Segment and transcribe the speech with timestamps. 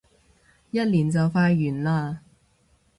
[0.71, 2.17] 一年就快完嘞